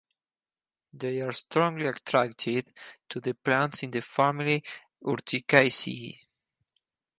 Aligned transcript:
They 0.93 1.21
are 1.21 1.31
strongly 1.31 1.85
attracted 1.85 2.73
to 3.09 3.21
the 3.21 3.33
plants 3.35 3.83
in 3.83 3.91
the 3.91 4.01
family 4.01 4.63
Urticaceae. 5.03 6.17